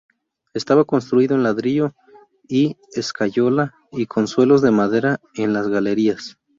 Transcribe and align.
Estaba 0.55 0.83
construido 0.85 1.35
en 1.35 1.43
ladrillo 1.43 1.93
y 2.47 2.75
escayola, 2.95 3.75
y 3.91 4.07
con 4.07 4.27
suelos 4.27 4.63
de 4.63 4.71
madera 4.71 5.21
en 5.35 5.53
las 5.53 5.67
galerías. 5.67 6.39